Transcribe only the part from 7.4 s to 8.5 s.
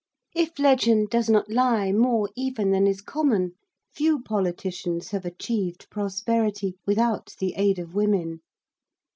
aid of women.